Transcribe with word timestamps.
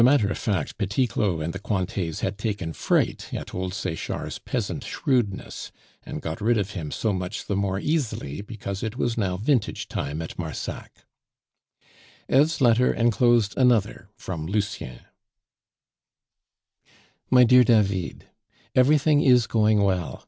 As 0.01 0.03
a 0.03 0.05
matter 0.05 0.29
of 0.31 0.37
fact, 0.39 0.79
Petit 0.79 1.05
Claud 1.05 1.43
and 1.43 1.53
the 1.53 1.59
Cointets 1.59 2.21
had 2.21 2.39
taken 2.39 2.73
fright 2.73 3.27
at 3.31 3.53
old 3.53 3.75
Sechard's 3.75 4.39
peasant 4.39 4.83
shrewdness, 4.83 5.71
and 6.01 6.23
got 6.23 6.41
rid 6.41 6.57
of 6.57 6.71
him 6.71 6.89
so 6.89 7.13
much 7.13 7.45
the 7.45 7.55
more 7.55 7.79
easily 7.79 8.41
because 8.41 8.81
it 8.81 8.97
was 8.97 9.15
now 9.15 9.37
vintage 9.37 9.87
time 9.87 10.19
at 10.19 10.39
Marsac. 10.39 11.05
Eve's 12.27 12.59
letter 12.61 12.91
enclosed 12.91 13.53
another 13.55 14.09
from 14.15 14.47
Lucien: 14.47 15.01
"MY 17.29 17.43
DEAR 17.43 17.63
DAVID, 17.63 18.25
Everything 18.73 19.21
is 19.21 19.45
going 19.45 19.83
well. 19.83 20.19